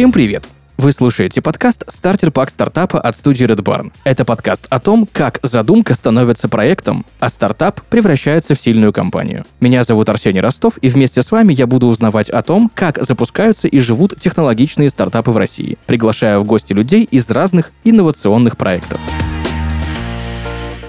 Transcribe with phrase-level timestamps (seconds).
[0.00, 0.48] Всем привет!
[0.78, 3.92] Вы слушаете подкаст «Стартер пак стартапа» от студии Red Barn.
[4.04, 9.44] Это подкаст о том, как задумка становится проектом, а стартап превращается в сильную компанию.
[9.60, 13.68] Меня зовут Арсений Ростов, и вместе с вами я буду узнавать о том, как запускаются
[13.68, 18.98] и живут технологичные стартапы в России, приглашая в гости людей из разных инновационных проектов.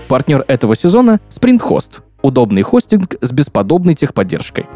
[0.08, 4.68] Партнер этого сезона— SprintHost— удобный хостинг с бесподобной техподдержкой.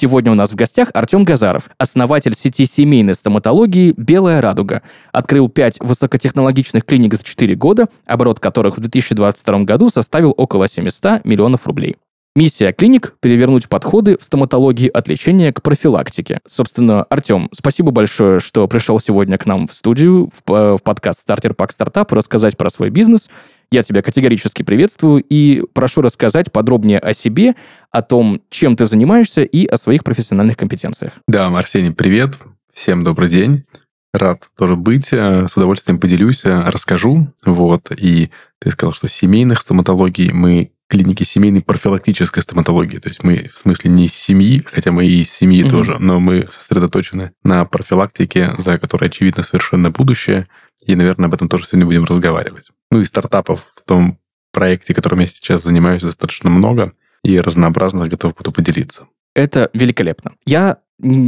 [0.00, 4.80] Сегодня у нас в гостях Артем Газаров, основатель сети семейной стоматологии «Белая радуга».
[5.12, 11.26] Открыл пять высокотехнологичных клиник за 4 года, оборот которых в 2022 году составил около 700
[11.26, 11.96] миллионов рублей.
[12.34, 16.40] Миссия клиник– перевернуть подходы в стоматологии от лечения к профилактике.
[16.46, 21.20] Собственно, Артем, спасибо большое, что пришел сегодня к нам в студию, в, э, в подкаст
[21.20, 23.28] «Стартер Пак Стартап» рассказать про свой бизнес.
[23.72, 27.54] Я тебя категорически приветствую и прошу рассказать подробнее о себе,
[27.92, 31.12] о том, чем ты занимаешься и о своих профессиональных компетенциях.
[31.28, 32.36] Да, Арсений, привет.
[32.72, 33.64] Всем добрый день.
[34.12, 35.12] Рад тоже быть.
[35.12, 37.28] Э, с удовольствием поделюсь, э, расскажу.
[37.44, 37.92] Вот.
[37.96, 42.98] И ты сказал, что семейных стоматологий мы клиники семейной профилактической стоматологии.
[42.98, 45.70] То есть мы в смысле не из семьи, хотя мы и из семьи mm-hmm.
[45.70, 50.48] тоже, но мы сосредоточены на профилактике, за которой, очевидно, совершенно будущее.
[50.84, 52.70] И, наверное, об этом тоже сегодня будем разговаривать.
[52.90, 54.18] Ну и стартапов в том
[54.52, 59.06] проекте, которым я сейчас занимаюсь, достаточно много, и разнообразно готов буду поделиться.
[59.34, 60.34] Это великолепно.
[60.44, 60.78] Я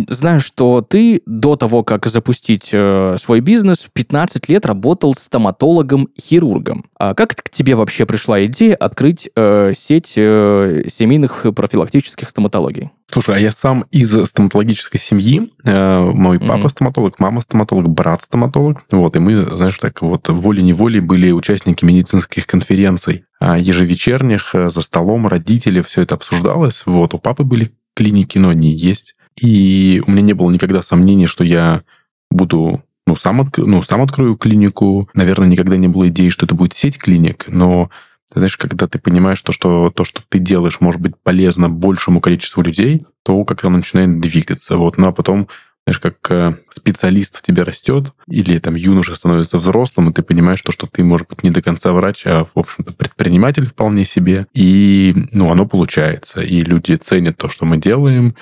[0.09, 6.87] знаю, что ты до того, как запустить э, свой бизнес, в 15 лет работал стоматологом-хирургом.
[6.99, 12.91] А как к тебе вообще пришла идея открыть э, сеть э, семейных профилактических стоматологий?
[13.13, 15.51] Слушай, а я сам из стоматологической семьи.
[15.65, 16.69] Э, мой папа mm-hmm.
[16.71, 18.83] стоматолог, мама стоматолог, брат стоматолог.
[18.91, 24.81] Вот, и мы, знаешь, так вот волей-неволей были участники медицинских конференций а, ежевечерних, э, за
[24.81, 26.85] столом родители, все это обсуждалось.
[26.87, 29.17] Вот, у папы были клиники, но они есть.
[29.41, 31.83] И у меня не было никогда сомнений, что я
[32.31, 35.09] буду ну, сам, от, ну, сам открою клинику.
[35.15, 37.91] Наверное, никогда не было идеи, что это будет сеть клиник, но
[38.35, 42.63] знаешь, когда ты понимаешь, то, что то, что ты делаешь, может быть полезно большему количеству
[42.63, 44.77] людей, то как оно начинает двигаться.
[44.77, 44.97] Вот.
[44.97, 45.49] Ну, а потом,
[45.87, 50.63] знаешь, как э, специалист в тебе растет, или там юноша становится взрослым, и ты понимаешь
[50.63, 54.47] то, что ты, может быть, не до конца врач, а, в общем-то, предприниматель вполне себе.
[54.55, 56.41] И, ну, оно получается.
[56.41, 58.35] И люди ценят то, что мы делаем,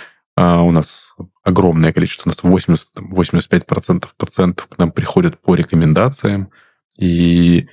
[0.42, 6.50] а у нас огромное количество, у нас 80, 85% пациентов к нам приходят по рекомендациям,
[6.96, 7.68] и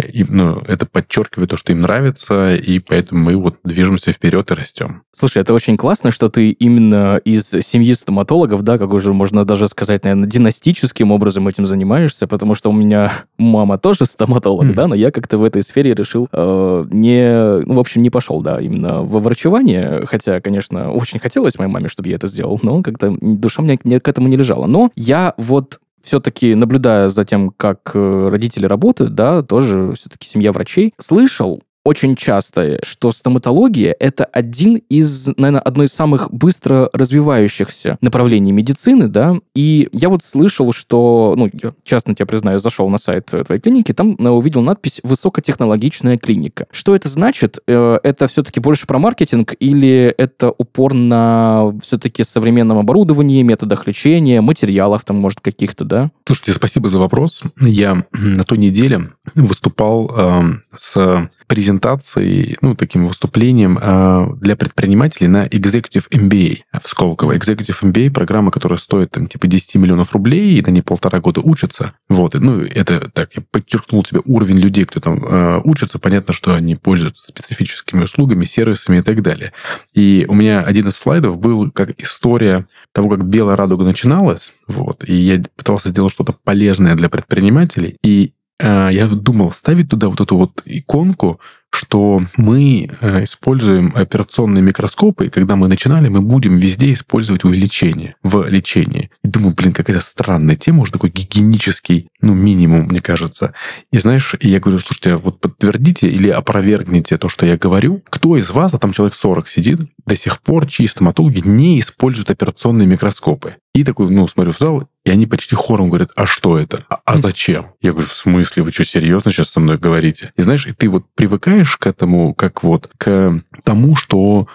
[0.00, 4.54] и, ну, это подчеркивает то, что им нравится, и поэтому мы вот движемся вперед и
[4.54, 5.02] растем.
[5.12, 9.68] Слушай, это очень классно, что ты именно из семьи стоматологов, да, как уже можно даже
[9.68, 14.74] сказать, наверное, династическим образом этим занимаешься, потому что у меня мама тоже стоматолог, mm.
[14.74, 18.40] да, но я как-то в этой сфере решил э, не, ну, в общем, не пошел,
[18.40, 22.82] да, именно во врачевание, хотя, конечно, очень хотелось моей маме, чтобы я это сделал, но
[22.82, 24.66] как-то душа мне, мне к этому не лежала.
[24.66, 30.52] Но я вот все-таки, наблюдая за тем, как э, родители работают, да, тоже все-таки семья
[30.52, 37.96] врачей, слышал очень часто, что стоматология— это один из, наверное, одно из самых быстро развивающихся
[38.00, 42.98] направлений медицины, да, и я вот слышал, что, ну, я честно тебе признаю, зашел на
[42.98, 46.66] сайт твоей клиники, там э, увидел надпись «высокотехнологичная клиника».
[46.70, 47.58] Что это значит?
[47.66, 54.40] Э, это все-таки больше про маркетинг или это упор на все-таки современном оборудовании, методах лечения,
[54.40, 56.10] материалах там, может, каких-то, да?
[56.26, 57.42] Слушайте, спасибо за вопрос.
[57.58, 59.00] Я на той неделе
[59.34, 60.42] выступал э,
[60.76, 67.36] с презентацией, ну, таким выступлением э, для предпринимателей на Executive MBA в Сколково.
[67.36, 71.40] Executive MBA— программа, которая стоит там типа 10 миллионов рублей, и на ней полтора года
[71.40, 71.94] учатся.
[72.08, 75.98] Вот, ну, это так, я подчеркнул тебе уровень людей, кто там э, учится.
[75.98, 79.52] Понятно, что они пользуются специфическими услугами, сервисами и так далее.
[79.92, 85.02] И у меня один из слайдов был как история того, как белая радуга начиналась, вот,
[85.02, 90.36] и я пытался сделать что-то полезное для предпринимателей, и я думал ставить туда вот эту
[90.36, 91.40] вот иконку,
[91.72, 98.16] что мы э, используем операционные микроскопы, и когда мы начинали, мы будем везде использовать увеличение
[98.22, 99.10] в лечении.
[99.22, 103.54] И думаю, блин, какая-то странная тема, уже такой гигиенический, ну, минимум, мне кажется.
[103.92, 108.02] И знаешь, я говорю, слушайте, а вот подтвердите или опровергните то, что я говорю.
[108.10, 112.30] Кто из вас, а там человек 40 сидит, до сих пор, чьи стоматологи не используют
[112.30, 113.56] операционные микроскопы?
[113.72, 116.84] И такой, ну, смотрю в зал, и они почти хором говорят, а что это?
[116.88, 117.66] А, а зачем?
[117.80, 120.32] Я говорю, в смысле, вы что, серьезно сейчас со мной говорите?
[120.36, 124.48] И знаешь, и ты вот привыкаешь к этому, как вот, к тому, что,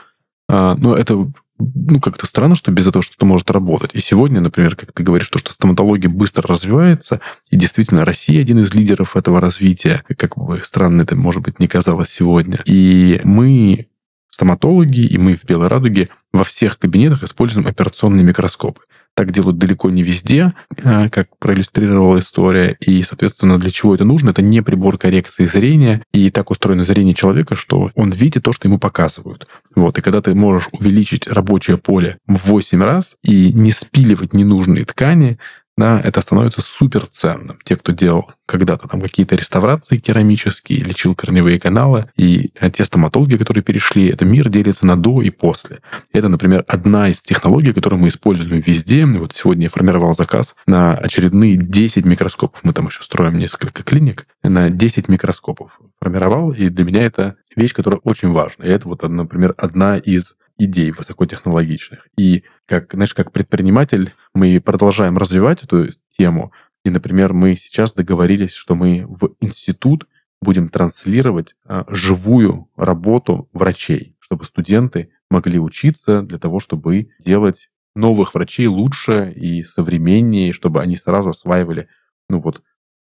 [0.50, 3.91] а, ну, это ну, как-то странно, что без этого что-то может работать.
[3.94, 8.59] И сегодня, например, как ты говоришь, то, что стоматология быстро развивается, и действительно Россия один
[8.59, 12.61] из лидеров этого развития, как бы странно это, может быть, не казалось сегодня.
[12.65, 13.88] И мы
[14.29, 18.81] стоматологи, и мы в Белой Радуге во всех кабинетах используем операционные микроскопы.
[19.15, 20.53] Так делают далеко не везде,
[20.83, 22.75] а, как проиллюстрировала история.
[22.81, 24.31] И, соответственно, для чего это нужно?
[24.31, 26.03] Это не прибор коррекции зрения.
[26.13, 29.47] И так устроено зрение человека, что он видит то, что ему показывают.
[29.73, 29.97] Вот.
[29.97, 35.39] И когда ты можешь увеличить рабочее поле в 8 раз и не спиливать ненужные ткани,
[35.77, 37.60] да, это становится супер ценным.
[37.66, 43.63] Те, кто делал когда-то там какие-то реставрации керамические, лечил корневые каналы, и те стоматологи, которые
[43.63, 45.81] перешли, это мир делится на до и после.
[46.13, 49.06] Это, например, одна из технологий, которую мы используем везде.
[49.06, 52.63] Вот сегодня я формировал заказ на очередные 10 микроскопов.
[52.63, 54.28] Мы там еще строим несколько клиник.
[54.44, 58.66] На 10 микроскопов формировал, и для меня это вещь, которая очень важна.
[58.66, 62.07] И это вот, например, одна из идей высокотехнологичных.
[62.18, 66.51] И как, знаешь, как предприниматель мы продолжаем развивать эту тему.
[66.83, 70.07] И, например, мы сейчас договорились, что мы в институт
[70.41, 78.35] будем транслировать а, живую работу врачей, чтобы студенты могли учиться для того, чтобы делать новых
[78.35, 81.87] врачей лучше и современнее, чтобы они сразу осваивали
[82.29, 82.61] ну вот,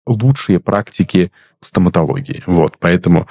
[0.05, 1.31] лучшие практики
[1.61, 2.43] стоматологии.
[2.45, 3.27] Вот, поэтому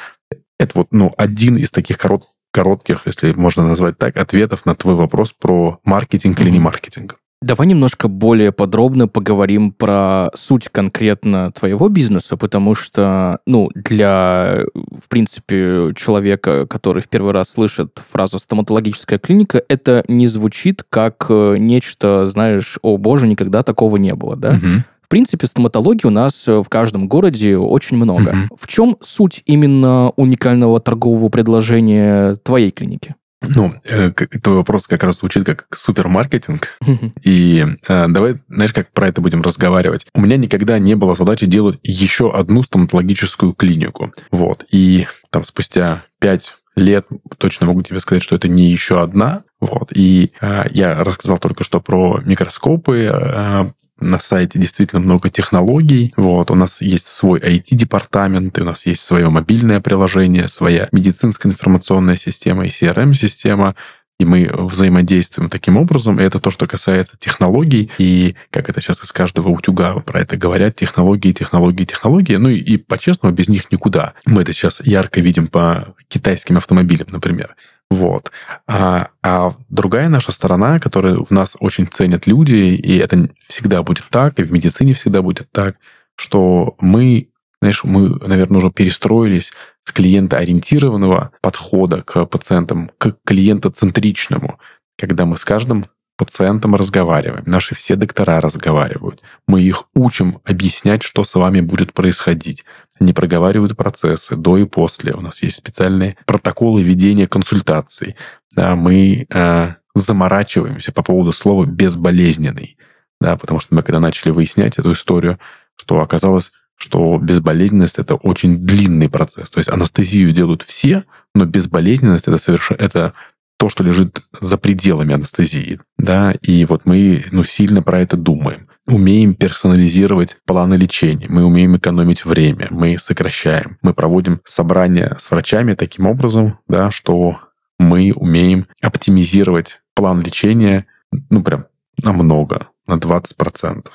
[0.59, 4.95] это вот ну, один из таких корот, коротких, если можно назвать так, ответов на твой
[4.95, 6.43] вопрос про маркетинг mm-hmm.
[6.43, 7.19] или не маркетинг.
[7.43, 15.09] Давай немножко более подробно поговорим про суть конкретно твоего бизнеса, потому что, ну, для, в
[15.09, 21.57] принципе, человека, который в первый раз слышит фразу «стоматологическая клиника», это не звучит как э,
[21.59, 24.51] нечто, знаешь, «О, боже, никогда такого не было», да?
[24.53, 28.31] Угу принципе, стоматологии у нас э, в каждом городе очень много.
[28.31, 28.57] Mm-hmm.
[28.59, 33.15] В чем суть именно уникального торгового предложения твоей клиники?
[33.43, 36.79] Ну, э, твой вопрос как раз звучит как супермаркетинг.
[37.23, 40.07] И э, давай, знаешь, как про это будем разговаривать.
[40.15, 44.13] У меня никогда не было задачи делать еще одну стоматологическую клинику.
[44.31, 44.65] Вот.
[44.71, 47.07] И там спустя пять лет
[47.39, 49.45] точно могу тебе сказать, что это не еще одна.
[49.61, 49.93] Вот.
[49.95, 56.13] И э, я рассказал только что про микроскопы, э, на сайте действительно много технологий.
[56.17, 62.17] Вот, у нас есть свой IT-департамент, у нас есть свое мобильное приложение, своя медицинская информационная
[62.17, 63.75] система и CRM-система
[64.23, 66.19] и мы взаимодействуем таким образом.
[66.21, 70.37] И это то, что касается технологий, и как это сейчас из каждого утюга про это
[70.37, 72.37] говорят, технологии, технологии, технологии.
[72.37, 74.15] Ну и, и по-честному, без них никуда.
[74.25, 77.57] Мы это сейчас ярко видим по китайским автомобилям, например.
[77.93, 78.33] Вот.
[78.67, 84.07] А, а другая наша сторона, которую в нас очень ценят люди, и это всегда будет
[84.09, 85.77] так, и в медицине всегда будет так,
[86.17, 87.29] что мы,
[87.61, 89.53] знаешь, мы, наверное, уже перестроились
[89.85, 94.59] с клиентоориентированного подхода к пациентам к клиентоцентричному,
[94.97, 95.85] когда мы с каждым
[96.17, 99.21] пациентом разговариваем, наши все доктора разговаривают.
[99.47, 102.65] Мы их учим объяснять, что с вами будет происходить.
[103.03, 105.13] Они проговаривают процессы до и после.
[105.13, 108.15] У нас есть специальные протоколы ведения консультаций.
[108.55, 112.77] Да, мы э, заморачиваемся по поводу слова «безболезненный».
[113.21, 115.41] Да, потому что мы когда начали выяснять эту историю,
[115.75, 119.51] что оказалось, что безболезненность это очень длинный процесс.
[119.51, 121.03] То есть анестезию делают все,
[121.35, 123.15] но безболезненность это совершенно это
[123.59, 125.81] то, что лежит за пределами анестезии.
[125.99, 126.37] Да?
[126.41, 128.69] И вот мы ну, сильно про это думаем.
[128.87, 135.75] Умеем персонализировать планы лечения, мы умеем экономить время, мы сокращаем, мы проводим собрания с врачами
[135.75, 137.39] таким образом, да, что
[137.79, 140.87] мы умеем оптимизировать план лечения,
[141.31, 141.67] ну, прям
[142.03, 143.87] намного, на 20%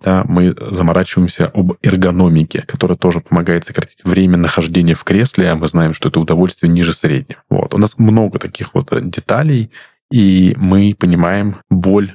[0.00, 5.66] да, мы заморачиваемся об эргономике, которая тоже помогает сократить время нахождения в кресле, а мы
[5.68, 7.40] знаем, что это удовольствие ниже среднего.
[7.48, 7.74] Вот.
[7.74, 9.70] У нас много таких вот деталей,
[10.10, 12.14] и мы понимаем боль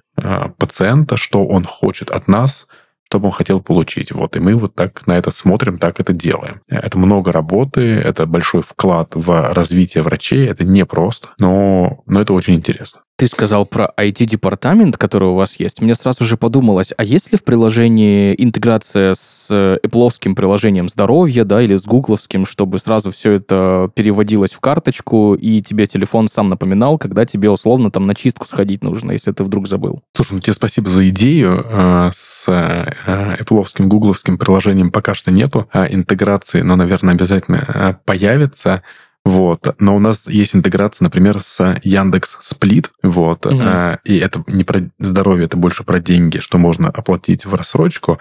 [0.58, 2.68] пациента, что он хочет от нас,
[3.12, 4.12] чтобы он хотел получить.
[4.14, 4.38] Вот.
[4.38, 6.62] И мы вот так на это смотрим, так это делаем.
[6.70, 12.56] Это много работы, это большой вклад в развитие врачей, это непросто, но, но это очень
[12.56, 13.02] интересно.
[13.22, 15.80] Ты сказал про IT-департамент, который у вас есть.
[15.80, 21.62] Мне сразу же подумалось, а есть ли в приложении интеграция с Apple приложением здоровья, да,
[21.62, 26.98] или с гугловским, чтобы сразу все это переводилось в карточку, и тебе телефон сам напоминал,
[26.98, 30.02] когда тебе условно там на чистку сходить нужно, если ты вдруг забыл?
[30.16, 31.64] Слушай, ну тебе спасибо за идею.
[31.64, 37.94] Э, с э, Apple гугловским приложением пока что нету а интеграции, но, наверное, обязательно э,
[38.04, 38.82] появится.
[39.24, 39.76] Вот.
[39.80, 42.92] Но у нас есть интеграция, например, с Яндекс Сплит.
[43.04, 43.46] Вот.
[43.46, 43.62] Угу.
[44.04, 48.20] И это не про здоровье, это больше про деньги, что можно оплатить в рассрочку.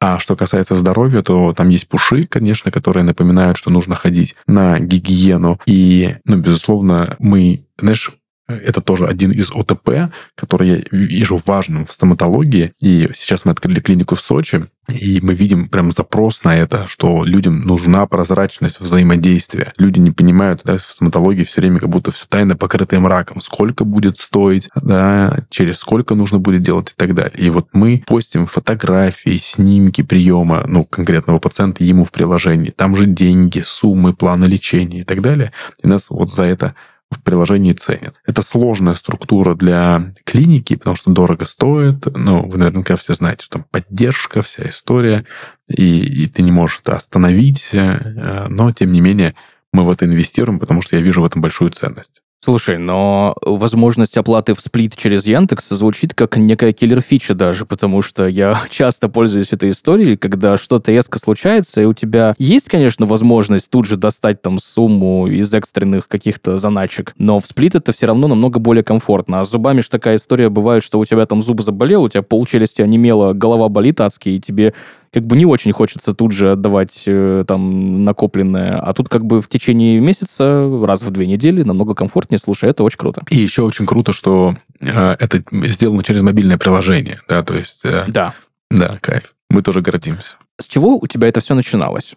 [0.00, 4.80] А что касается здоровья, то там есть пуши, конечно, которые напоминают, что нужно ходить на
[4.80, 5.60] гигиену.
[5.64, 8.10] И, ну, безусловно, мы, знаешь,
[8.56, 12.72] это тоже один из ОТП, который я вижу важным в стоматологии.
[12.80, 17.24] И сейчас мы открыли клинику в Сочи, и мы видим прям запрос на это, что
[17.24, 19.72] людям нужна прозрачность взаимодействия.
[19.78, 23.40] Люди не понимают, да, в стоматологии все время как будто все тайно покрытое мраком.
[23.40, 27.32] Сколько будет стоить, да, через сколько нужно будет делать и так далее.
[27.36, 32.70] И вот мы постим фотографии, снимки приема, ну, конкретного пациента ему в приложении.
[32.70, 35.52] Там же деньги, суммы, планы лечения и так далее.
[35.82, 36.74] И нас вот за это
[37.12, 38.14] в приложении ценят.
[38.26, 42.06] Это сложная структура для клиники, потому что дорого стоит.
[42.06, 45.26] Ну, вы наверняка все знаете, что там поддержка, вся история,
[45.68, 47.70] и, и ты не можешь это остановить.
[47.72, 49.34] Э, но, тем не менее,
[49.72, 52.21] мы в это инвестируем, потому что я вижу в этом большую ценность.
[52.44, 58.26] Слушай, но возможность оплаты в сплит через Яндекс звучит как некая киллер-фича даже, потому что
[58.26, 63.70] я часто пользуюсь этой историей, когда что-то резко случается, и у тебя есть, конечно, возможность
[63.70, 68.26] тут же достать там сумму из экстренных каких-то заначек, но в сплит это все равно
[68.26, 69.38] намного более комфортно.
[69.38, 72.22] А с зубами же такая история бывает, что у тебя там зуб заболел, у тебя
[72.22, 74.74] полчелюсти онемело, голова болит адски, и тебе
[75.12, 79.42] как бы не очень хочется тут же отдавать э, там накопленное, а тут как бы
[79.42, 83.22] в течение месяца, раз в две недели, намного комфортнее, слушай, это очень круто.
[83.28, 87.84] И еще очень круто, что э, это сделано через мобильное приложение, да, то есть...
[87.84, 88.34] Э, да.
[88.70, 89.34] Да, кайф.
[89.50, 90.36] Мы тоже гордимся.
[90.60, 92.14] С чего у тебя это все начиналось?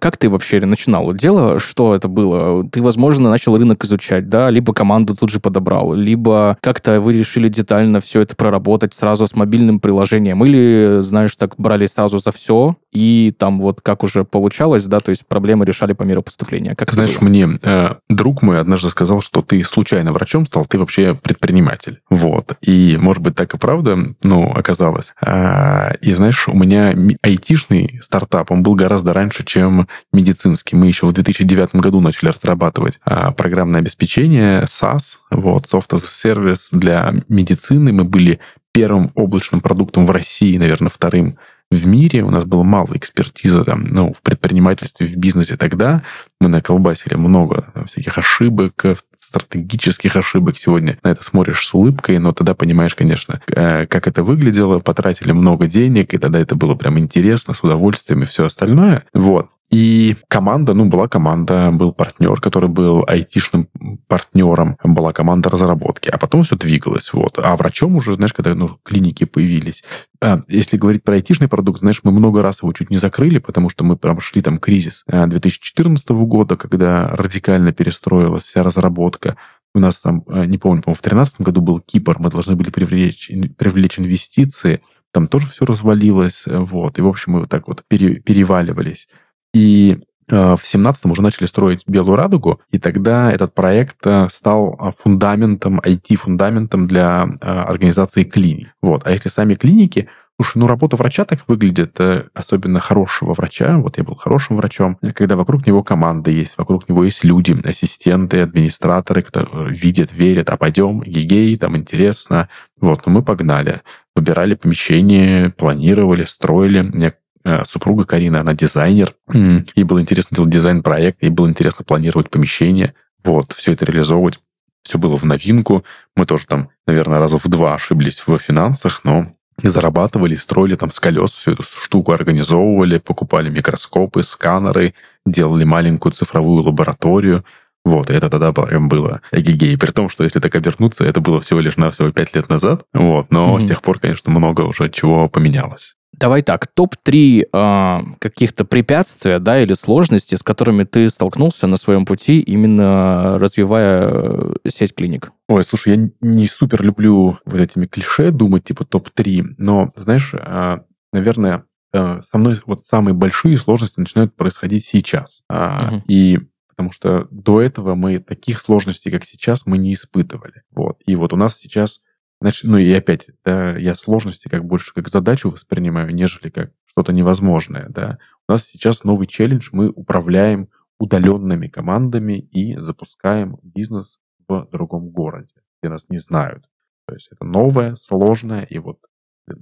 [0.00, 1.58] Как ты вообще начинал дело?
[1.58, 2.66] Что это было?
[2.68, 4.48] Ты, возможно, начал рынок изучать, да?
[4.50, 9.34] Либо команду тут же подобрал, либо как-то вы решили детально все это проработать сразу с
[9.34, 14.84] мобильным приложением, или, знаешь, так брали сразу за все, и там вот как уже получалось,
[14.84, 16.74] да, то есть проблемы решали по мере поступления.
[16.74, 21.14] Как Знаешь, мне э, друг мой однажды сказал, что ты случайно врачом стал, ты вообще
[21.14, 22.00] предприниматель.
[22.10, 22.56] Вот.
[22.60, 25.14] И, может быть, так и правда, ну, оказалось.
[25.20, 30.76] А, и, знаешь, у меня айтишный стартап, он был гораздо раньше, чем медицинский.
[30.76, 36.32] Мы еще в 2009 году начали разрабатывать а, программное обеспечение SaaS, вот, Soft as a
[36.32, 37.92] Service для медицины.
[37.92, 38.38] Мы были
[38.72, 41.38] первым облачным продуктом в России, наверное, вторым
[41.72, 46.02] в мире, у нас было мало экспертизы там, ну, в предпринимательстве, в бизнесе тогда.
[46.40, 48.84] Мы наколбасили много там, всяких ошибок,
[49.18, 50.58] стратегических ошибок.
[50.58, 55.32] Сегодня на это смотришь с улыбкой, но тогда понимаешь, конечно, э, как это выглядело, потратили
[55.32, 59.04] много денег, и тогда это было прям интересно, с удовольствием и все остальное.
[59.14, 59.48] Вот.
[59.72, 63.68] И команда, ну, была команда, был партнер, который был айтишным
[64.06, 67.38] партнером, была команда разработки, а потом все двигалось, вот.
[67.42, 69.82] А врачом уже, знаешь, когда ну, клиники появились,
[70.20, 73.70] а, если говорить про айтишный продукт, знаешь, мы много раз его чуть не закрыли, потому
[73.70, 79.38] что мы прям шли там кризис 2014 а, года, когда радикально перестроилась вся разработка,
[79.74, 82.68] у нас там, а, не помню, по-моему, в 2013 году был Кипр, мы должны были
[82.68, 87.84] привлечь, привлечь инвестиции, там тоже все развалилось, вот, и, в общем, мы вот так вот
[87.88, 89.08] пере, переваливались.
[89.54, 94.78] И э, в 17-м уже начали строить Белую радугу, и тогда этот проект э, стал
[94.78, 98.68] э, фундаментом, IT-фундаментом для организации клиник.
[98.80, 99.02] Вот.
[99.06, 100.08] А если сами клиники,
[100.40, 102.00] Слушай, ну работа врача так выглядит,
[102.34, 103.76] особенно хорошего врача.
[103.76, 108.40] Вот я был хорошим врачом, когда вокруг него команда есть, вокруг него есть люди, ассистенты,
[108.40, 112.48] администраторы, кто видят, верят, а пойдем, гигей, там интересно.
[112.80, 113.82] Вот, ну мы погнали.
[114.16, 116.80] Выбирали помещение, планировали, строили.
[116.80, 117.21] Мне Э,
[117.66, 119.14] супруга Карина, она дизайнер.
[119.32, 122.94] Ей было интересно делать дизайн-проект, ей было интересно планировать помещение,
[123.24, 124.40] вот, все это реализовывать.
[124.84, 125.84] Все было в новинку.
[126.16, 129.28] Мы тоже там, наверное, раза в два ошиблись в финансах, но
[129.62, 134.94] зарабатывали, строили там с колес всю эту штуку, организовывали, покупали микроскопы, сканеры,
[135.24, 137.44] делали маленькую цифровую лабораторию.
[137.84, 139.76] Вот, и это тогда прям было эгегей.
[139.78, 142.84] При том, что если так обернуться, это было всего лишь на всего пять лет назад.
[142.92, 143.62] Вот, но mm-hmm.
[143.62, 145.96] с тех пор, конечно, много уже чего поменялось.
[146.12, 151.76] Давай так, топ-3 э, а, каких-то препятствия, да, или сложностей, с которыми ты столкнулся на
[151.76, 155.32] своем пути, именно развивая э, сеть клиник.
[155.48, 160.78] Ой, слушай, я не супер люблю вот этими клише думать, типа топ-3, но, знаешь, э,
[161.12, 161.64] наверное,
[161.94, 165.42] э, со мной вот самые большие сложности начинают происходить сейчас.
[165.48, 166.02] Э, угу.
[166.08, 166.38] И
[166.68, 170.62] потому что до этого мы таких сложностей, как сейчас, мы не испытывали.
[170.70, 170.98] Вот.
[171.06, 172.02] И вот у нас сейчас
[172.42, 177.12] Значит, ну и опять, да, я сложности как больше как задачу воспринимаю, нежели как что-то
[177.12, 178.18] невозможное, да.
[178.48, 180.68] У нас сейчас новый челлендж, мы управляем
[180.98, 184.18] удаленными командами и запускаем бизнес
[184.48, 186.68] в другом городе, где нас не знают.
[187.06, 188.98] То есть это новое, сложное и вот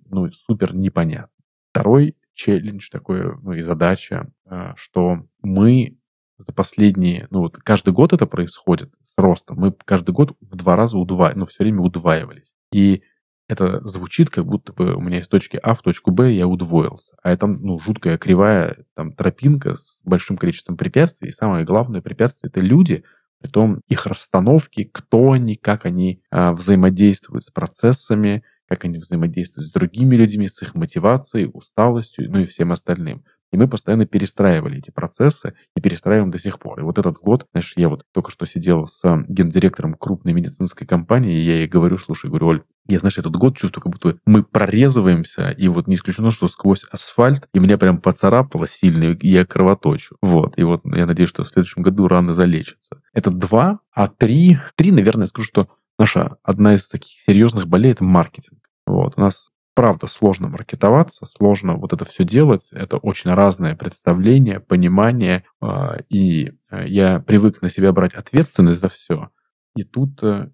[0.06, 1.32] ну, супер непонятно.
[1.72, 5.99] Второй челлендж такой, ну и задача, а, что мы
[6.38, 10.76] за последние, ну вот каждый год это происходит с ростом, мы каждый год в два
[10.76, 12.54] раза удваивались, ну все время удваивались.
[12.72, 13.02] И
[13.48, 17.16] это звучит, как будто бы у меня из точки А в точку Б я удвоился.
[17.22, 21.30] А это, ну, жуткая кривая там тропинка с большим количеством препятствий.
[21.30, 23.02] И самое главное препятствие— это люди,
[23.48, 29.72] том их расстановки, кто они, как они а, взаимодействуют с процессами, как они взаимодействуют с
[29.72, 33.24] другими людьми, с их мотивацией, усталостью, ну и всем остальным.
[33.52, 36.80] И мы постоянно перестраивали эти процессы и перестраиваем до сих пор.
[36.80, 41.37] И вот этот год, знаешь, я вот только что сидел с гендиректором крупной медицинской компании,
[41.37, 44.42] и я ей говорю, слушай, говорю, Оль, я, знаешь, этот год чувствую, как будто мы
[44.42, 49.45] прорезываемся, и вот не исключено, что сквозь асфальт, и меня прям поцарапало сильно, и я
[49.45, 50.16] кровоточу.
[50.23, 53.00] Вот, и вот я надеюсь, что в следующем году раны залечатся.
[53.12, 58.04] Это два, а три, три, наверное, скажу, что наша одна из таких серьезных болей– это
[58.04, 58.61] маркетинг.
[58.87, 62.68] Вот, у нас правда сложно маркетоваться, сложно вот это все делать.
[62.72, 65.44] Это очень разное представление, понимание.
[65.62, 69.30] А, и а, я привык на себя брать ответственность за все.
[69.75, 70.50] И тут э,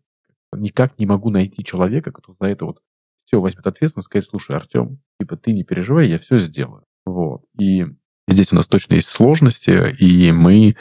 [0.52, 2.82] никак не могу найти человека, который за это вот
[3.24, 6.84] все возьмет ответственность, сказать, слушай, Артем, типа ты не переживай, я все сделаю.
[7.04, 7.42] Вот.
[7.58, 7.84] И
[8.28, 10.76] здесь у нас точно есть сложности, и мы,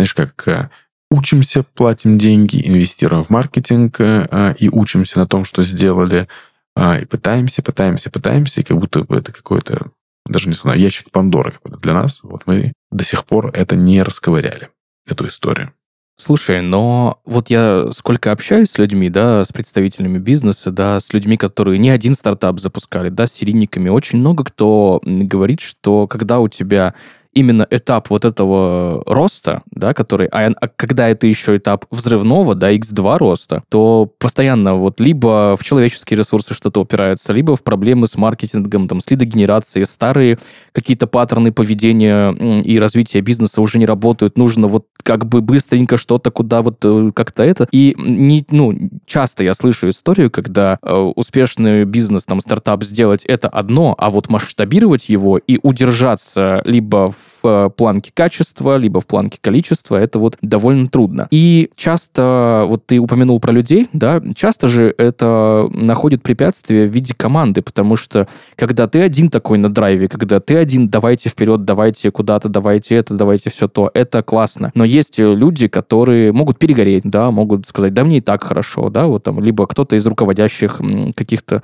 [0.00, 0.68] знаешь, как э,
[1.12, 6.26] учимся, платим деньги, инвестируем в маркетинг э, и учимся на том, что сделали,
[6.74, 9.90] а, и пытаемся, пытаемся, пытаемся, и как будто это какой-то,
[10.26, 12.20] даже не знаю, ящик Пандоры какой-то для нас.
[12.22, 14.70] Вот мы до сих пор это не расковыряли,
[15.06, 15.72] эту историю.
[16.16, 21.36] Слушай, но вот я сколько общаюсь с людьми, да, с представителями бизнеса, да, с людьми,
[21.36, 26.48] которые не один стартап запускали, да, с серийниками, очень много кто говорит, что когда у
[26.48, 26.94] тебя
[27.34, 32.72] именно этап вот этого роста, да, который, а, а когда это еще этап взрывного, да,
[32.72, 38.16] x2 роста, то постоянно вот либо в человеческие ресурсы что-то упирается, либо в проблемы с
[38.16, 40.38] маркетингом, там, с лидогенерацией, старые
[40.72, 46.30] какие-то паттерны поведения и развития бизнеса уже не работают, нужно вот как бы быстренько что-то
[46.30, 47.68] куда вот э, как-то это.
[47.70, 48.72] И не, ну,
[49.06, 54.28] часто я слышу историю, когда э, успешный бизнес, там, стартап сделать это одно, а вот
[54.28, 60.36] масштабировать его и удержаться либо в э, планке качества, либо в планке количества, это вот
[60.42, 61.28] довольно трудно.
[61.30, 67.14] И часто, вот ты упомянул про людей, да, часто же это находит препятствие в виде
[67.14, 72.10] команды, потому что когда ты один такой на драйве, когда ты один, давайте вперед, давайте
[72.10, 74.70] куда-то, давайте это, давайте все то, это классно.
[74.74, 79.06] Но есть люди, которые могут перегореть, да, могут сказать, да мне и так хорошо, да,
[79.06, 80.80] вот там, либо кто-то из руководящих
[81.14, 81.62] каких-то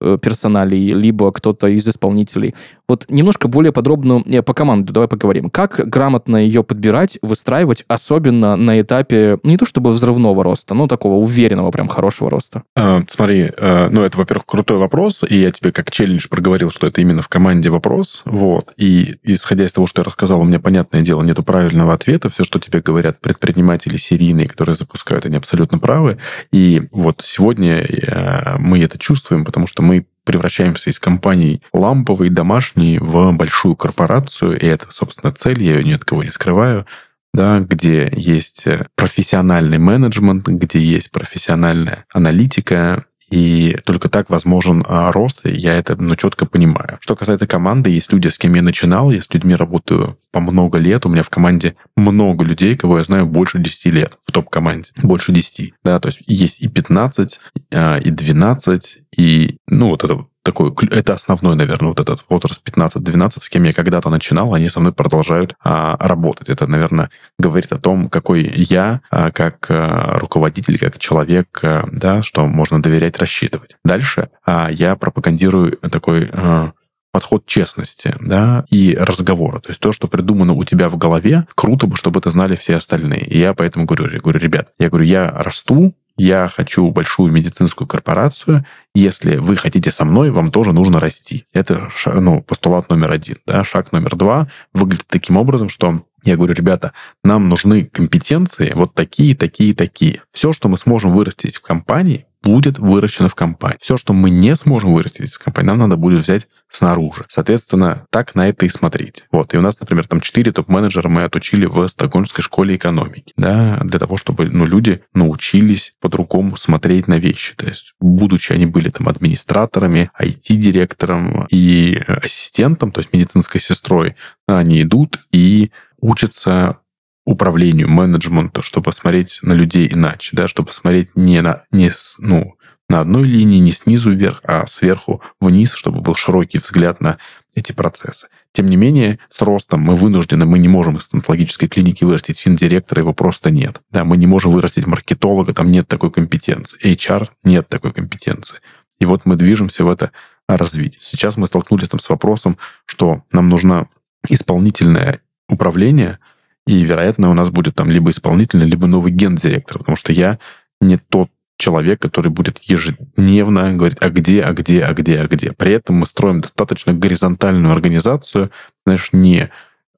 [0.00, 2.54] персоналей, либо кто-то из исполнителей
[2.90, 5.48] вот немножко более подробно э, по команде давай поговорим.
[5.48, 11.14] Как грамотно ее подбирать, выстраивать, особенно на этапе не то чтобы взрывного роста, но такого
[11.14, 12.64] уверенного, прям хорошего роста?
[12.74, 16.88] А, смотри, а, ну это, во-первых, крутой вопрос, и я тебе как челлендж проговорил, что
[16.88, 20.58] это именно в команде вопрос, вот, и исходя из того, что я рассказал, у меня,
[20.58, 25.78] понятное дело, нету правильного ответа, все, что тебе говорят предприниматели серийные, которые запускают, они абсолютно
[25.78, 26.18] правы,
[26.50, 29.89] и вот сегодня э, мы это чувствуем, потому что мы
[30.30, 35.92] превращаемся из компании ламповой, домашней, в большую корпорацию, и это, собственно, цель, я ее ни
[35.92, 36.86] от кого не скрываю,
[37.34, 45.46] да, где есть профессиональный менеджмент, где есть профессиональная аналитика, и только так возможен а, рост,
[45.46, 46.98] и я это ну, четко понимаю.
[47.00, 50.78] Что касается команды, есть люди, с кем я начинал, я с людьми работаю по много
[50.78, 54.90] лет, у меня в команде много людей, кого я знаю больше 10 лет в топ-команде,
[55.02, 57.40] больше 10, да, то есть есть и 15,
[57.72, 63.40] а, и 12, и, ну, вот это такой, это основной, наверное, вот этот возраст 15-12,
[63.40, 66.48] с кем я когда-то начинал, они со мной продолжают а, работать.
[66.48, 72.22] Это, наверное, говорит о том, какой я, а, как а, руководитель, как человек, а, да,
[72.22, 73.76] что можно доверять, рассчитывать.
[73.84, 76.72] Дальше а, я пропагандирую такой а,
[77.12, 79.60] подход честности, да, и разговора.
[79.60, 82.76] То есть то, что придумано у тебя в голове, круто бы, чтобы это знали все
[82.76, 83.22] остальные.
[83.26, 87.88] И я поэтому говорю, я говорю, ребят, я говорю, я расту, я хочу большую медицинскую
[87.88, 91.46] корпорацию, если вы хотите со мной, вам тоже нужно расти.
[91.54, 93.38] Это ну, постулат номер один.
[93.46, 93.64] Да?
[93.64, 96.92] Шаг номер два выглядит таким образом, что я говорю, ребята,
[97.24, 100.22] нам нужны компетенции вот такие, такие, такие.
[100.30, 103.78] Все, что мы сможем вырастить в компании, будет выращено в компании.
[103.80, 107.26] Все, что мы не сможем вырастить из компании, нам надо будет взять снаружи.
[107.28, 109.24] Соответственно, так на это и смотрите.
[109.32, 109.54] Вот.
[109.54, 113.32] И у нас, например, там 4 топ-менеджера мы отучили в Стокгольмской школе экономики.
[113.36, 117.54] Да, для того, чтобы ну, люди научились по-другому смотреть на вещи.
[117.56, 124.82] То есть, будучи они были там администраторами, IT-директором и ассистентом, то есть медицинской сестрой, они
[124.82, 126.78] идут и учатся
[127.24, 132.54] управлению, менеджменту, чтобы смотреть на людей иначе, да, чтобы смотреть не на, не, ну,
[132.90, 137.18] на одной линии, не снизу вверх, а сверху вниз, чтобы был широкий взгляд на
[137.54, 138.26] эти процессы.
[138.52, 143.02] Тем не менее, с ростом мы вынуждены, мы не можем из стоматологической клиники вырастить финдиректора,
[143.02, 143.80] его просто нет.
[143.90, 146.78] Да, мы не можем вырастить маркетолога, там нет такой компетенции.
[146.84, 148.58] HR нет такой компетенции.
[148.98, 150.10] И вот мы движемся в это
[150.48, 151.00] развитие.
[151.00, 153.88] Сейчас мы столкнулись там с вопросом, что нам нужно
[154.28, 156.18] исполнительное управление–
[156.66, 160.38] И, вероятно, у нас будет там либо исполнительный, либо новый гендиректор, потому что я
[160.80, 165.52] не тот человек, который будет ежедневно говорить, а где, а где, а где, а где.
[165.52, 168.50] При этом мы строим достаточно горизонтальную организацию,
[168.84, 169.50] знаешь, не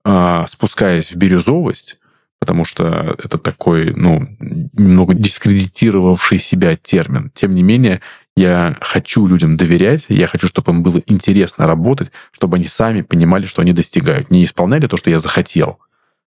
[0.05, 2.01] а, спускаясь в бирюзовость,
[2.41, 7.31] потому что это такой, ну, немного дискредитировавший себя термин.
[7.35, 8.01] Тем не менее,
[8.37, 13.47] я хочу людям доверять, я хочу, чтобы им было интересно работать, чтобы они сами понимали,
[13.47, 14.31] что они достигают.
[14.31, 15.79] Не исполняли то, что я захотел,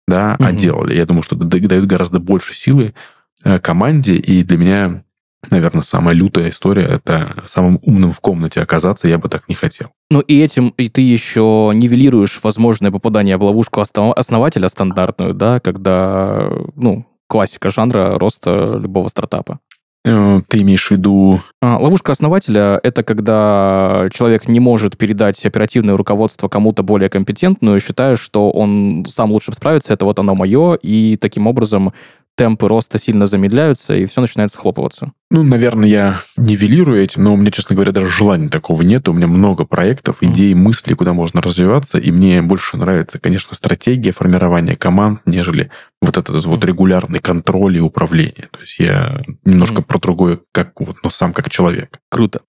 [0.07, 0.47] да, угу.
[0.47, 0.95] а делали.
[0.95, 2.95] Я думаю, что это дает гораздо больше силы
[3.43, 5.03] э, команде, и для меня
[5.49, 9.89] наверное, самая лютая история— это самым умным в комнате оказаться, я бы так не хотел.
[10.09, 16.49] Ну и этим и ты еще нивелируешь возможное попадание в ловушку основателя стандартную, да, когда,
[16.75, 19.59] ну, классика жанра роста любого стартапа.
[20.05, 21.41] Э, ты имеешь в виду...
[21.61, 28.15] А, ловушка основателя— это когда человек не может передать оперативное руководство кому-то более компетентную, считая,
[28.15, 31.93] что он сам лучше справится, это вот оно мое, и таким образом
[32.39, 35.11] темпы роста сильно замедляются, и все начинает схлопываться.
[35.29, 39.09] Ну, наверное, я нивелирую этим, но у меня, честно говоря, даже желания такого нет.
[39.09, 44.13] У меня много проектов, идей, мыслей, куда можно развиваться, и мне больше нравится, конечно, стратегия
[44.13, 45.69] формирования команд, нежели
[46.01, 48.47] вот этот вот регулярный контроль и управление.
[48.51, 51.99] То есть я немножко про другое, как вот, ну, сам как человек.
[52.09, 52.39] Круто.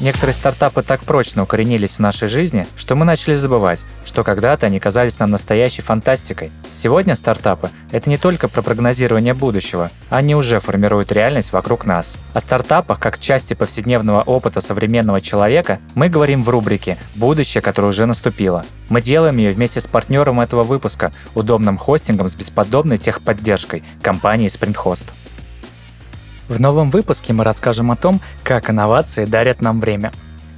[0.00, 4.80] Некоторые стартапы так прочно укоренились в нашей жизни, что мы начали забывать, что когда-то они
[4.80, 6.50] казались нам настоящей фантастикой.
[6.70, 12.16] Сегодня стартапы– это не только про прогнозирование будущего, они уже формируют реальность вокруг нас.
[12.32, 18.06] О стартапах, как части повседневного опыта современного человека, мы говорим в рубрике «Будущее, которое уже
[18.06, 18.64] наступило».
[18.88, 25.04] Мы делаем ее вместе с партнером этого выпуска, удобным хостингом с бесподобной техподдержкой– компанией SprintHost.
[26.50, 30.10] В новом выпуске мы расскажем о том, как инновации дарят нам время.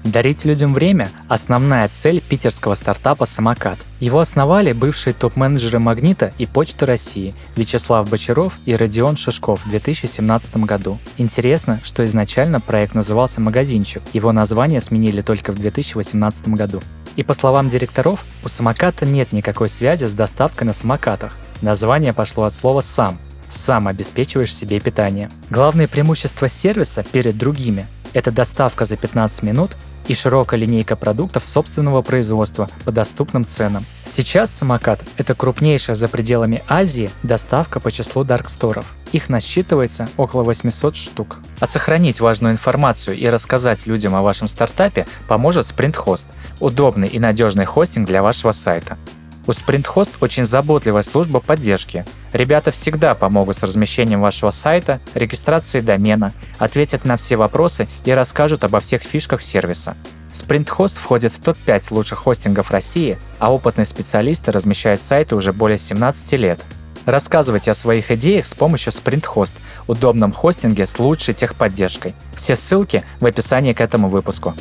[0.04, 3.78] Дарить людям время– основная цель питерского стартапа «Самокат».
[4.00, 10.56] Его основали бывшие топ-менеджеры «Магнита» и «Почты России» Вячеслав Бочаров и Родион Шишков в 2017
[10.64, 10.98] году.
[11.18, 14.02] Интересно, что изначально проект назывался «Магазинчик».
[14.14, 16.80] Его название сменили только в 2018 году.
[17.16, 21.36] И по словам директоров, у самоката нет никакой связи с доставкой на самокатах.
[21.60, 23.18] Название пошло от слова «сам»,
[23.52, 25.30] сам обеспечиваешь себе питание.
[25.50, 29.72] Главное преимущество сервиса перед другими– это доставка за 15 минут
[30.08, 33.84] и широкая линейка продуктов собственного производства по доступным ценам.
[34.04, 38.94] Сейчас самокат– это крупнейшая за пределами Азии доставка по числу дарксторов.
[39.12, 41.38] Их насчитывается около 800 штук.
[41.60, 46.26] А сохранить важную информацию и рассказать людям о вашем стартапе поможет SprintHost–
[46.60, 48.98] удобный и надежный хостинг для вашего сайта.
[49.46, 52.06] У SprintHost очень заботливая служба поддержки.
[52.32, 58.62] Ребята всегда помогут с размещением вашего сайта, регистрацией домена, ответят на все вопросы и расскажут
[58.64, 59.96] обо всех фишках сервиса.
[60.32, 66.32] SprintHost входит в топ-5 лучших хостингов России, а опытные специалисты размещают сайты уже более 17
[66.34, 66.60] лет.
[67.04, 69.54] Рассказывайте о своих идеях с помощью SprintHost,
[69.88, 72.14] удобном хостинге с лучшей техподдержкой.
[72.34, 74.54] Все ссылки в описании к этому выпуску.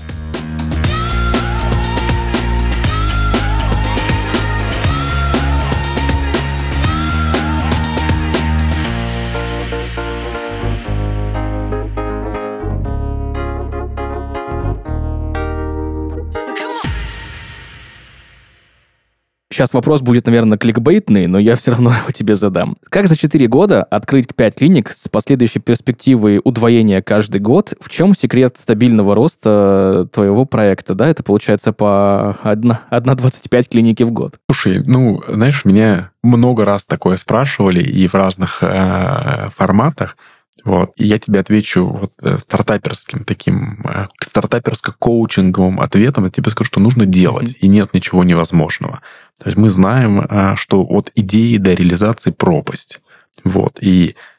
[19.62, 22.78] Сейчас вопрос будет, наверное, кликбейтный, но я все равно его тебе задам.
[22.89, 27.76] Как за 4 года открыть 5 клиник с последующей перспективой удвоения каждый год?
[27.80, 30.95] В чем секрет стабильного роста твоего проекта?
[30.95, 34.39] Да, это получается по 1,25 клиники в год.
[34.50, 40.17] Слушай, ну, знаешь, меня много раз такое спрашивали и в разных э, форматах.
[40.63, 40.91] Вот.
[40.95, 46.26] И я тебе отвечу вот э, стартаперским таким, э, стартаперско-коучинговым ответом.
[46.26, 47.60] Я тебе скажу, что нужно делать, mm-hmm.
[47.62, 49.02] и нет ничего невозможного.
[49.41, 52.99] То есть мы знаем, э, что от идеи до реализации пропасть.
[53.43, 53.80] Вот.
[53.82, 54.31] И а,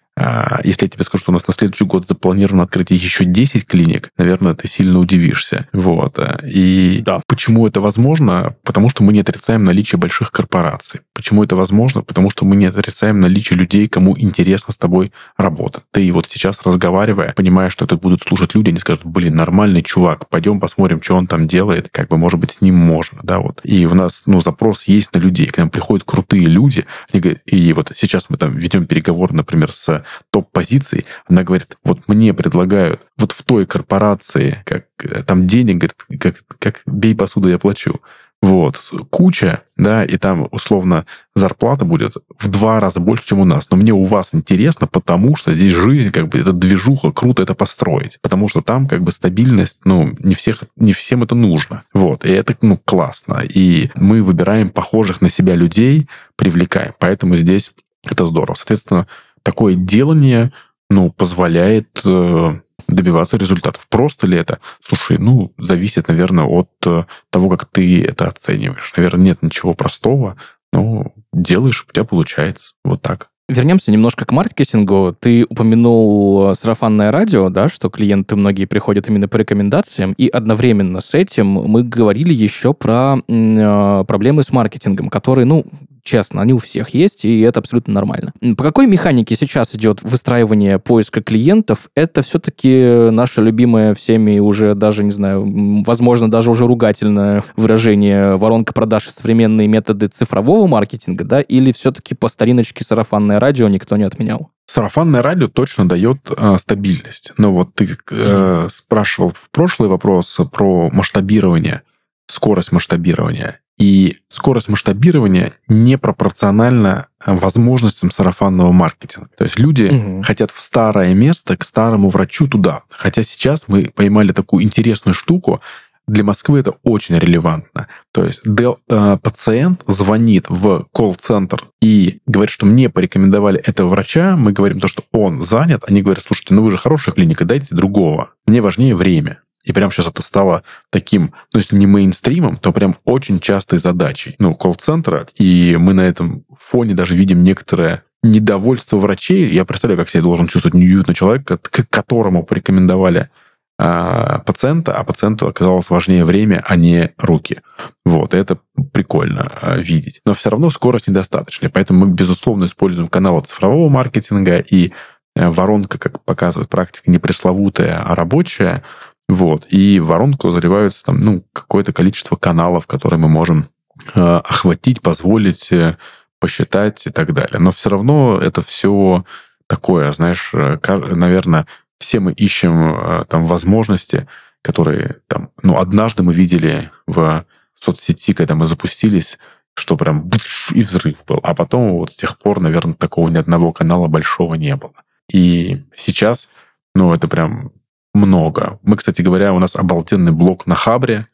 [0.62, 4.10] если я тебе скажу, что у нас на следующий год запланировано открытие еще 10 клиник,
[4.18, 5.66] наверное, ты сильно удивишься.
[5.72, 6.18] Вот.
[6.44, 7.22] И да.
[7.26, 8.54] почему это возможно?
[8.62, 11.00] Потому что мы не отрицаем наличие больших корпораций.
[11.14, 12.02] Почему это возможно?
[12.02, 15.84] Потому что мы не отрицаем наличие людей, кому интересно с тобой работать.
[15.92, 20.28] Ты вот сейчас разговаривая, понимая, что это будут слушать люди, они скажут, блин, нормальный чувак,
[20.28, 23.60] пойдем посмотрим, что он там делает, как бы, может быть, с ним можно, да, вот.
[23.64, 25.46] И у нас, ну, запрос есть на людей.
[25.46, 31.04] К нам приходят крутые люди, и вот сейчас мы там ведем переговоры, например, с топ-позиций,
[31.26, 36.44] она говорит, вот мне предлагают вот в той корпорации, как э, там денег, говорит, как,
[36.58, 38.00] как бей посуду, я плачу.
[38.42, 38.76] Вот,
[39.10, 43.70] куча, да, и там, условно, зарплата будет в два раза больше, чем у нас.
[43.70, 47.54] Но мне у вас интересно, потому что здесь жизнь, как бы, это движуха, круто это
[47.54, 48.18] построить.
[48.20, 51.84] Потому что там, как бы, стабильность, ну, не, всех, не всем это нужно.
[51.94, 53.42] Вот, и это, ну, классно.
[53.44, 56.94] И мы выбираем похожих на себя людей, привлекаем.
[56.98, 57.70] Поэтому здесь
[58.02, 58.56] это здорово.
[58.56, 59.06] Соответственно,
[59.42, 60.52] такое делание,
[60.90, 62.52] ну, позволяет э,
[62.88, 63.86] добиваться результатов.
[63.88, 64.58] Просто ли это?
[64.82, 68.92] Слушай, ну, зависит, наверное, от э, того, как ты это оцениваешь.
[68.96, 70.36] Наверное, нет ничего простого,
[70.72, 72.74] но делаешь, у тебя получается.
[72.84, 73.28] Вот так.
[73.48, 75.14] Вернемся немножко к маркетингу.
[75.18, 81.12] Ты упомянул сарафанное радио, да, что клиенты многие приходят именно по рекомендациям, и одновременно с
[81.14, 85.66] этим мы говорили еще про э, проблемы с маркетингом, которые, ну,
[86.02, 88.32] честно, они у всех есть, и это абсолютно нормально.
[88.56, 91.88] По какой механике сейчас идет выстраивание поиска клиентов?
[91.94, 98.72] Это все-таки наше любимое всеми уже даже, не знаю, возможно, даже уже ругательное выражение воронка
[98.72, 104.04] продаж и современные методы цифрового маркетинга, да, или все-таки по стариночке сарафанное радио никто не
[104.04, 104.50] отменял?
[104.66, 107.32] Сарафанное радио точно дает э, стабильность.
[107.36, 111.82] Но вот ты э, спрашивал в прошлый вопрос про масштабирование,
[112.26, 113.61] скорость масштабирования.
[113.82, 119.28] И скорость масштабирования не пропорциональна э, возможностям сарафанного маркетинга.
[119.36, 120.22] То есть люди угу.
[120.22, 122.82] хотят в старое место, к старому врачу туда.
[122.90, 125.60] Хотя сейчас мы поймали такую интересную штуку,
[126.06, 127.88] для Москвы это очень релевантно.
[128.12, 134.36] То есть дел, э, пациент звонит в колл-центр и говорит, что мне порекомендовали этого врача,
[134.36, 137.74] мы говорим то, что он занят, они говорят, слушайте, ну вы же хорошая клиника, дайте
[137.74, 138.30] другого.
[138.46, 139.40] Мне важнее время.
[139.64, 144.34] И прямо сейчас это стало таким, ну, если не мейнстримом, то прям очень частой задачей,
[144.38, 145.26] ну, колл-центра.
[145.36, 149.52] И мы на этом фоне даже видим некоторое недовольство врачей.
[149.52, 153.30] Я представляю, как себя должен чувствовать неуютный человек, к которому порекомендовали
[153.78, 157.60] а, пациента, а пациенту оказалось важнее время, а не руки.
[158.04, 158.58] Вот, и это
[158.92, 160.20] прикольно а, видеть.
[160.26, 164.92] Но все равно скорость недостаточная, поэтому мы, безусловно, используем каналы цифрового маркетинга, и
[165.34, 168.82] э, воронка, как показывает практика, не пресловутая, а рабочая–
[169.32, 169.66] вот.
[169.68, 173.68] И в воронку заливаются там, ну, какое-то количество каналов, которые мы можем
[174.14, 175.96] э, охватить, позволить, э,
[176.38, 177.58] посчитать и так далее.
[177.58, 179.24] Но все равно это все
[179.66, 181.66] такое, знаешь, э, наверное,
[181.98, 184.28] все мы ищем э, там возможности,
[184.60, 187.46] которые там, ну, однажды мы видели в
[187.78, 189.38] соцсети, когда мы запустились,
[189.74, 190.30] что прям
[190.74, 191.40] и взрыв был.
[191.42, 194.94] А потом вот с тех пор, наверное, такого ни одного канала большого не было.
[195.30, 196.48] И сейчас,
[196.94, 197.72] ну, это прям
[198.14, 198.78] много.
[198.82, 201.28] Мы, кстати говоря, у нас обалденный блог на Хабре.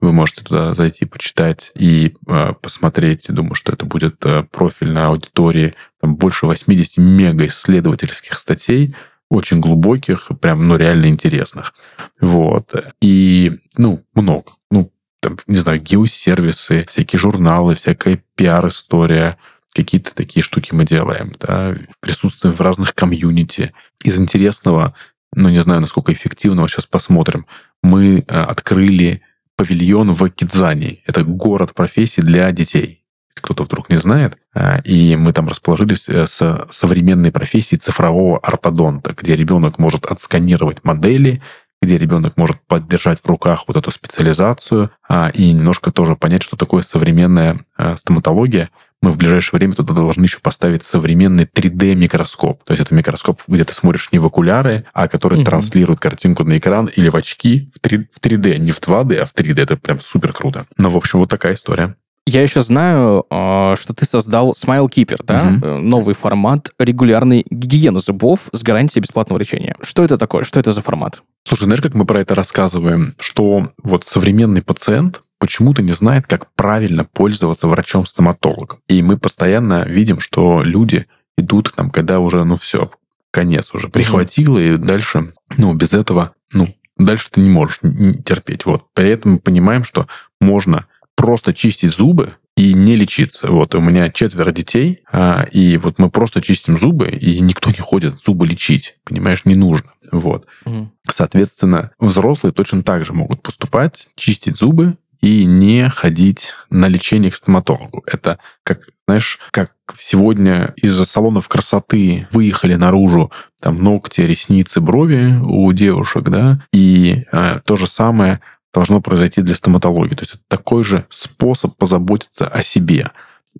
[0.00, 3.26] Вы можете туда зайти, почитать и э, посмотреть.
[3.28, 5.74] Думаю, что это будет э, профиль на аудитории.
[6.00, 8.94] Там больше 80 мега-исследовательских статей,
[9.28, 11.74] очень глубоких, прям, ну, реально интересных.
[12.20, 12.74] Вот.
[13.02, 14.52] И, ну, много.
[14.70, 14.90] Ну,
[15.20, 19.36] там, не знаю, геосервисы, всякие журналы, всякая пиар-история,
[19.74, 23.72] какие-то такие штуки мы делаем, да, присутствуем в разных комьюнити.
[24.02, 24.94] Из интересного
[25.34, 27.46] ну, не знаю, насколько эффективного, сейчас посмотрим.
[27.82, 29.22] Мы э, открыли
[29.56, 30.98] павильон в Кидзане.
[31.06, 33.04] Это город профессий для детей.
[33.34, 34.36] Кто-то вдруг не знает.
[34.54, 40.82] Э, и мы там расположились э, с современной профессией цифрового ортодонта, где ребенок может отсканировать
[40.82, 41.40] модели,
[41.80, 46.56] где ребенок может поддержать в руках вот эту специализацию а, и немножко тоже понять, что
[46.56, 47.64] такое современная
[47.96, 48.68] стоматология
[49.02, 52.60] мы в ближайшее время туда должны еще поставить современный 3D-микроскоп.
[52.64, 55.44] То есть это микроскоп, где ты смотришь не в окуляры, а который угу.
[55.44, 58.58] транслирует картинку на экран или в очки в 3, в 3D.
[58.58, 59.62] Не в 2D, а в 3D.
[59.62, 60.66] Это прям супер круто.
[60.76, 61.96] Ну, в общем, вот такая история.
[62.26, 65.50] Я еще знаю, а, что ты создал Smile Keeper, да?
[65.56, 65.80] Угу.
[65.80, 69.74] Новый формат регулярной гигиены зубов с гарантией бесплатного лечения.
[69.80, 70.44] Что это такое?
[70.44, 71.22] Что это за формат?
[71.48, 73.14] Слушай, знаешь, как мы про это рассказываем?
[73.18, 78.78] Что вот современный пациент, почему-то не знает, как правильно пользоваться врачом-стоматологом.
[78.86, 82.90] И мы постоянно видим, что люди идут к нам, когда уже, ну все,
[83.32, 87.80] конец уже прихватило, и дальше, ну, без этого, ну, дальше ты не можешь
[88.24, 88.66] терпеть.
[88.66, 88.84] Вот.
[88.92, 90.06] При этом мы понимаем, что
[90.40, 93.48] можно просто чистить зубы и не лечиться.
[93.48, 97.78] Вот у меня четверо детей, а, и вот мы просто чистим зубы, и никто не
[97.78, 99.92] ходит зубы лечить, понимаешь, не нужно.
[100.12, 100.46] Вот.
[100.66, 100.90] Угу.
[101.10, 107.36] Соответственно, взрослые точно так же могут поступать, чистить зубы, и не ходить на лечение к
[107.36, 108.02] стоматологу.
[108.06, 113.30] Это как, знаешь, как сегодня из-за салонов красоты выехали наружу
[113.60, 118.40] там ногти, ресницы, брови у девушек, да, и э, то же самое
[118.72, 120.14] должно произойти для стоматологии.
[120.14, 123.10] То есть это такой же способ позаботиться о себе.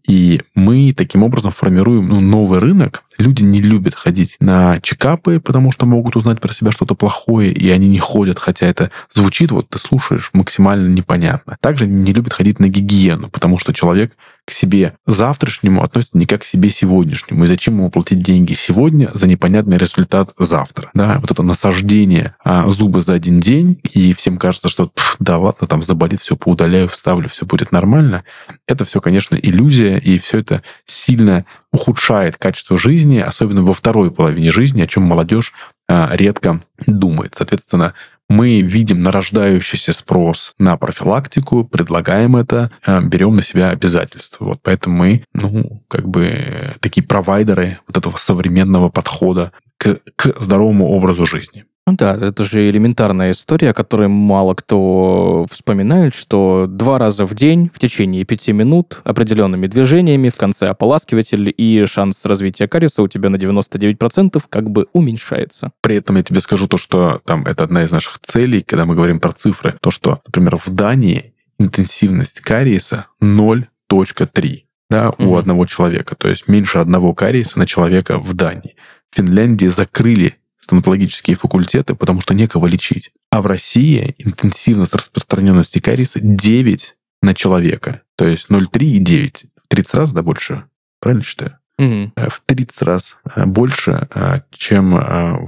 [0.06, 5.72] И мы таким образом формируем ну, новый рынок, люди не любят ходить на чекапы, потому
[5.72, 9.68] что могут узнать про себя что-то плохое, и они не ходят, хотя это звучит, вот
[9.68, 11.56] ты слушаешь, максимально непонятно.
[11.60, 16.42] Также не любят ходить на гигиену, потому что человек к себе завтрашнему относится не как
[16.42, 17.44] к себе сегодняшнему.
[17.44, 20.90] И зачем ему платить деньги сегодня за непонятный результат завтра?
[20.94, 25.66] Да, вот это насаждение а, зубы за один день, и всем кажется, что да ладно,
[25.66, 28.24] там заболит, все поудаляю, вставлю, все будет нормально.
[28.66, 34.50] Это все, конечно, иллюзия, и все это сильно ухудшает качество жизни, особенно во второй половине
[34.50, 35.52] жизни, о чем молодежь
[35.88, 37.34] а, редко думает.
[37.36, 37.94] Соответственно,
[38.28, 44.44] мы видим нарождающийся спрос на профилактику, предлагаем это, а, берем на себя обязательства.
[44.46, 50.88] Вот поэтому мы, ну, как бы такие провайдеры вот этого современного подхода к, к здоровому
[50.88, 51.64] образу жизни.
[51.86, 57.34] Ну да, это же элементарная история, о которой мало кто вспоминает, что два раза в
[57.34, 63.08] день в течение пяти минут определенными движениями в конце ополаскиватель и шанс развития кариеса у
[63.08, 65.72] тебя на 99% как бы уменьшается.
[65.80, 68.94] При этом я тебе скажу то, что там это одна из наших целей, когда мы
[68.94, 74.58] говорим про цифры, то, что, например, в Дании интенсивность кариеса 0.3
[74.90, 75.24] да, mm-hmm.
[75.24, 78.76] у одного человека, то есть меньше одного кариеса на человека в Дании.
[79.10, 83.12] В Финляндии закрыли стоматологические факультеты, потому что некого лечить.
[83.30, 88.02] А в России интенсивность распространенности кариеса 9 на человека.
[88.16, 89.46] То есть 0,3 и 9.
[89.64, 90.64] В 30 раз, да, больше.
[91.00, 91.58] Правильно считаю?
[91.78, 92.12] Угу.
[92.14, 94.90] В 30 раз э, больше, э, чем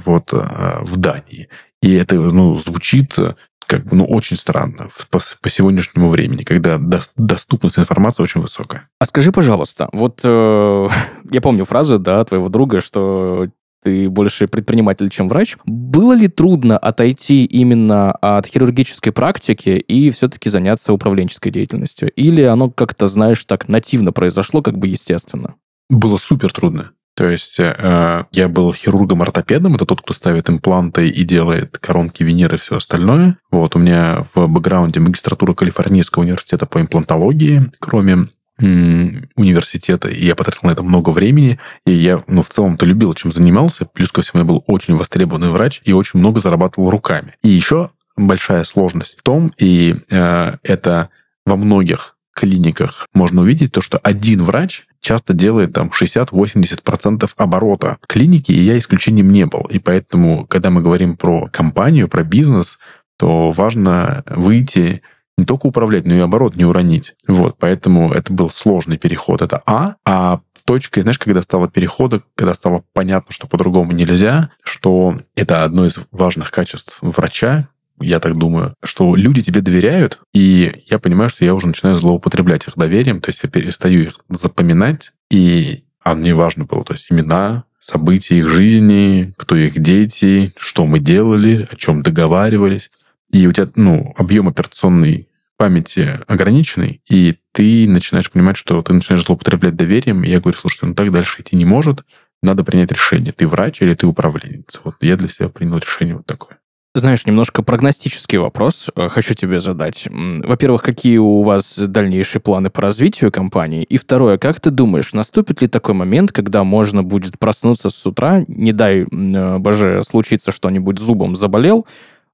[0.05, 1.49] вот в Дании.
[1.83, 3.19] И это ну, звучит
[3.67, 8.89] как бы, ну, очень странно по, по сегодняшнему времени, когда до, доступность информации очень высокая.
[8.99, 10.89] А скажи, пожалуйста, вот э,
[11.31, 13.49] я помню фразу, да, твоего друга, что
[13.83, 15.57] ты больше предприниматель, чем врач.
[15.67, 22.11] Было ли трудно отойти именно от хирургической практики и все-таки заняться управленческой деятельностью?
[22.13, 25.57] Или оно как-то, знаешь, так нативно произошло, как бы естественно?
[25.91, 26.93] Было супер трудно.
[27.15, 32.57] То есть э, я был хирургом-ортопедом, это тот, кто ставит импланты и делает коронки, виниры
[32.57, 33.37] и все остальное.
[33.51, 40.61] Вот у меня в бэкграунде магистратура Калифорнийского университета по имплантологии, кроме университета, и я потратил
[40.63, 44.43] на это много времени, и я, ну, в целом-то любил, чем занимался, плюс ко всему
[44.43, 47.35] я был очень востребованный врач и очень много зарабатывал руками.
[47.43, 51.09] И еще большая сложность в том, и э, это
[51.45, 58.53] во многих клиниках можно увидеть, то, что один врач часто делает там 60-80% оборота клиники,
[58.53, 59.63] я исключением не был.
[59.69, 62.79] И поэтому, когда мы говорим про компанию, про бизнес,
[63.19, 65.03] то важно выйти
[65.37, 67.15] не только управлять, но и оборот не уронить.
[67.27, 69.43] Вот, поэтому это был сложный переход.
[69.43, 69.97] Это А.
[70.05, 75.87] А точкой, знаешь, когда стало перехода, когда стало понятно, что по-другому нельзя, что это одно
[75.87, 77.69] из важных качеств врача,
[78.03, 82.67] я так думаю, что люди тебе доверяют, и я понимаю, что я уже начинаю злоупотреблять
[82.67, 87.07] их доверием, то есть я перестаю их запоминать, и а мне важно было, то есть
[87.11, 92.91] имена, события их жизни, кто их дети, что мы делали, о чем договаривались
[93.31, 99.25] и у тебя, ну, объем операционной памяти ограниченный, и ты начинаешь понимать, что ты начинаешь
[99.25, 102.05] злоупотреблять доверием, и я говорю, слушай, ну так дальше идти не может,
[102.43, 104.81] надо принять решение, ты врач или ты управленец.
[104.83, 106.59] Вот я для себя принял решение вот такое.
[106.95, 110.07] Знаешь, немножко прогностический вопрос э, хочу тебе задать.
[110.11, 113.83] Во-первых, какие у вас дальнейшие планы по развитию компании?
[113.85, 118.45] И второе, как ты думаешь, наступит ли такой момент, когда можно будет проснуться с утра,
[118.47, 121.87] не дай, э, боже, случиться что-нибудь зубом заболел,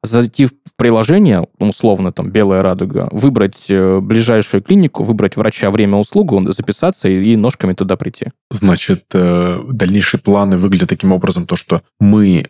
[0.02, 6.50] зайти в приложение, условно, там, «Белая радуга», выбрать э, ближайшую клинику, выбрать врача, время, услугу,
[6.50, 8.32] записаться и, ножками туда прийти.
[8.50, 12.46] Значит, дальнейшие планы выглядят таким образом, то, что мы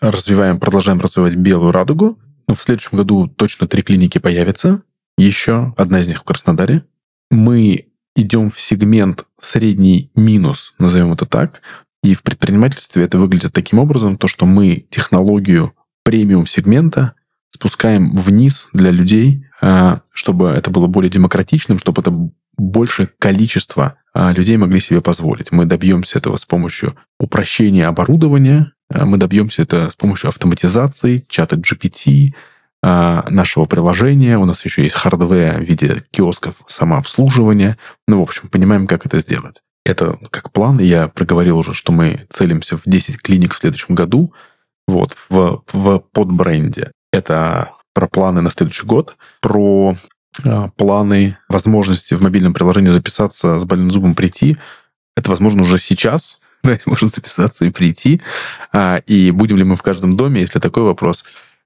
[0.00, 2.18] развиваем, продолжаем развивать «Белую радугу».
[2.46, 4.82] В следующем году точно три клиники появятся.
[5.16, 6.84] Еще одна из них в Краснодаре.
[7.30, 11.60] Мы идем в сегмент средний минус, назовем это так,
[12.02, 17.14] и в предпринимательстве это выглядит таким образом, то, что мы технологию премиум-сегмента
[17.50, 22.12] спускаем вниз для людей, а, чтобы это было более демократичным, чтобы это
[22.56, 25.52] большее количество а, людей могли себе позволить.
[25.52, 32.32] Мы добьемся этого с помощью упрощения оборудования, мы добьемся это с помощью автоматизации, чата GPT,
[32.82, 34.38] нашего приложения.
[34.38, 37.76] У нас еще есть hardware в виде киосков самообслуживания.
[38.06, 39.62] Ну, в общем, понимаем, как это сделать.
[39.84, 40.78] Это как план.
[40.78, 44.32] Я проговорил уже, что мы целимся в 10 клиник в следующем году
[44.86, 46.92] вот, в, в подбренде.
[47.12, 49.96] Это про планы на следующий год, про
[50.44, 54.56] э, планы, возможности в мобильном приложении записаться с больным зубом прийти.
[55.16, 58.20] Это возможно уже сейчас, да, можно записаться и прийти.
[58.72, 61.24] А, и будем ли мы в каждом доме, если такой вопрос,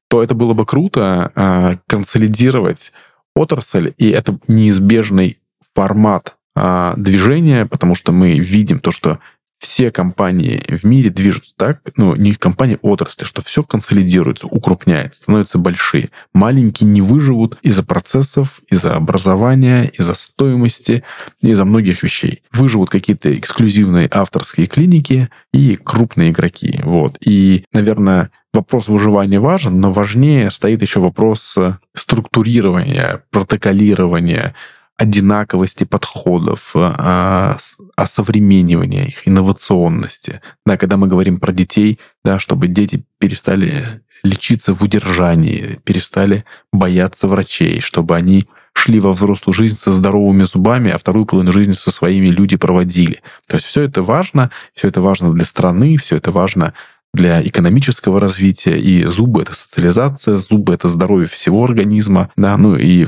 [0.08, 2.92] то это было бы круто а, консолидировать
[3.34, 5.38] отрасль, и это неизбежный
[5.74, 9.18] формат а, движения, потому что мы видим то, что
[9.62, 15.58] все компании в мире движутся так, ну, не компании, отрасли, что все консолидируется, укрупняется, становятся
[15.58, 16.10] большие.
[16.34, 21.04] Маленькие не выживут из-за процессов, из-за образования, из-за стоимости,
[21.40, 22.42] из-за многих вещей.
[22.50, 26.80] Выживут какие-то эксклюзивные авторские клиники и крупные игроки.
[26.82, 27.16] Вот.
[27.20, 31.56] И, наверное, вопрос выживания важен, но важнее стоит еще вопрос
[31.94, 34.56] структурирования, протоколирования,
[34.96, 37.56] одинаковости подходов, а,
[37.96, 40.40] осовременивания их, инновационности.
[40.64, 47.26] Да, когда мы говорим про детей, да, чтобы дети перестали лечиться в удержании, перестали бояться
[47.26, 51.90] врачей, чтобы они шли во взрослую жизнь со здоровыми зубами, а вторую половину жизни со
[51.90, 53.20] своими люди проводили.
[53.46, 56.72] То есть все это важно, все это важно для страны, все это важно
[57.14, 63.06] для экономического развития, и зубы— это социализация, зубы— это здоровье всего организма, да, ну и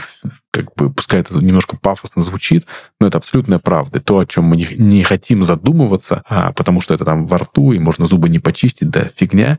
[0.50, 2.66] как бы, пускай это немножко пафосно звучит,
[3.00, 4.00] но это абсолютная правда.
[4.00, 7.72] То, о чем мы не, не хотим задумываться, а, потому что это там во рту,
[7.72, 9.58] и можно зубы не почистить, да, фигня.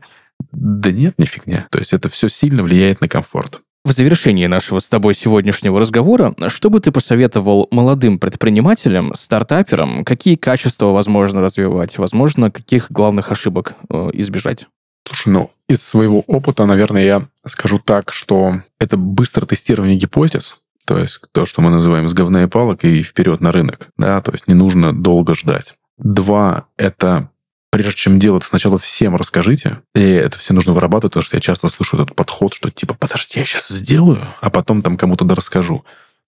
[0.52, 1.66] Да нет, не фигня.
[1.70, 3.62] То есть это все сильно влияет на комфорт.
[3.86, 10.34] В завершении нашего с тобой сегодняшнего разговора, что бы ты посоветовал молодым предпринимателям, стартаперам, какие
[10.34, 14.66] качества возможно развивать, возможно, каких главных ошибок э, избежать?
[15.06, 20.98] Слушай, ну, из своего опыта, наверное, я скажу так, что это быстрое тестирование гипотез, то
[20.98, 24.32] есть то, что мы называем с говна и палок и вперед на рынок, да, то
[24.32, 25.74] есть не нужно долго ждать.
[25.96, 27.30] Два— это
[27.70, 29.80] прежде чем делать, сначала всем расскажите.
[29.94, 33.38] И это все нужно вырабатывать, потому что я часто слышу этот подход, что типа, подожди,
[33.38, 35.84] я сейчас сделаю, а потом там кому-то да расскажу.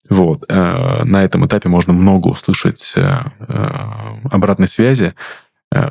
[0.09, 0.45] Вот.
[0.49, 3.71] Э, на этом этапе можно много услышать э, э,
[4.31, 5.15] обратной связи,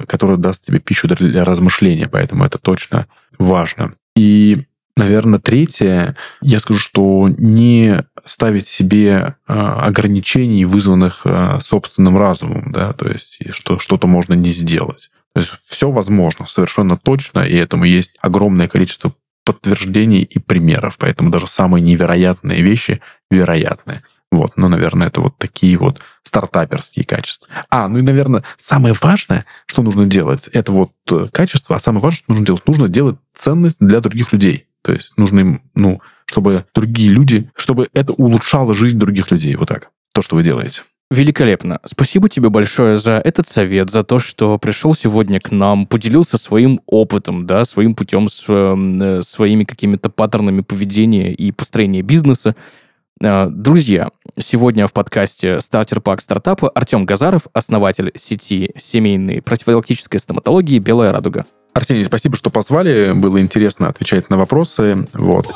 [0.07, 3.05] которая даст тебе пищу для размышления, поэтому это точно
[3.37, 3.93] важно.
[4.15, 11.27] И, наверное, третье, я скажу, что не ставить себе ограничений, вызванных
[11.61, 15.11] собственным разумом, да, то есть что что-то можно не сделать.
[15.37, 19.13] То есть все возможно, совершенно точно, и этому есть огромное количество
[19.45, 24.01] подтверждений и примеров, поэтому даже самые невероятные вещи вероятны.
[24.31, 27.49] Вот, ну, наверное, это вот такие вот стартаперские качества.
[27.69, 32.01] А, ну и, наверное, самое важное, что нужно делать, это вот э, качество, а самое
[32.01, 34.65] важное, что нужно делать, нужно делать ценность для других людей.
[34.81, 39.55] То есть нужно им, ну, чтобы другие люди, чтобы это улучшало жизнь других людей.
[39.55, 39.91] Вот так.
[40.13, 40.81] То, что вы делаете.
[41.09, 41.79] Великолепно.
[41.85, 46.81] Спасибо тебе большое за этот совет, за то, что пришел сегодня к нам, поделился своим
[46.85, 52.57] опытом, да, своим путем, с, э, своими какими-то паттернами поведения и построения бизнеса.
[53.21, 60.79] Э, друзья, сегодня в подкасте «Стартер Пак стартапа» Артем Газаров, основатель сети семейной профилактической стоматологии
[60.79, 61.45] «Белая радуга».
[61.73, 63.13] Арсений, спасибо, что позвали.
[63.13, 65.07] Было интересно отвечать на вопросы.
[65.13, 65.47] Вот.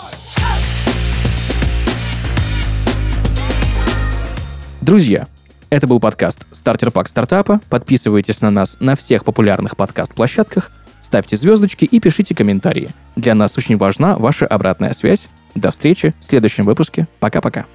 [4.81, 5.27] Друзья,
[5.71, 7.61] это был подкаст «Стартер Пак Стартапа».
[7.69, 10.69] Подписывайтесь на нас на всех популярных подкаст-площадках,
[11.01, 12.89] ставьте звездочки и пишите комментарии.
[13.15, 15.27] Для нас очень важна ваша обратная связь.
[15.55, 17.07] До встречи в следующем выпуске.
[17.19, 17.65] Пока-пока.